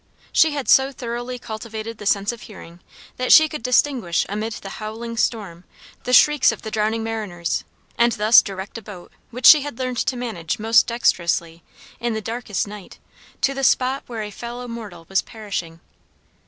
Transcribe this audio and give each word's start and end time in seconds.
She 0.31 0.53
had 0.53 0.67
so 0.67 0.91
thoroughly 0.91 1.37
cultivated 1.37 1.99
the 1.99 2.07
sense 2.07 2.31
of 2.31 2.41
hearing, 2.41 2.79
that 3.17 3.31
she 3.31 3.47
could 3.47 3.61
distinguish 3.61 4.25
amid 4.27 4.53
the 4.53 4.69
howling 4.81 5.15
storm 5.15 5.63
the 6.05 6.11
shrieks 6.11 6.51
of 6.51 6.63
the 6.63 6.71
drowning 6.71 7.03
mariners, 7.03 7.63
and 7.99 8.11
thus 8.13 8.41
direct 8.41 8.79
a 8.79 8.81
boat, 8.81 9.11
which 9.29 9.45
she 9.45 9.61
had 9.61 9.77
learned 9.77 9.97
to 9.97 10.17
manage 10.17 10.57
most 10.57 10.87
dexterously, 10.87 11.61
in 11.99 12.15
the 12.15 12.19
darkest 12.19 12.67
night, 12.67 12.97
to 13.41 13.53
the 13.53 13.63
spot 13.63 14.01
where 14.07 14.23
a 14.23 14.31
fellow 14.31 14.67
mortal 14.67 15.05
was 15.07 15.21
perishing. 15.21 15.79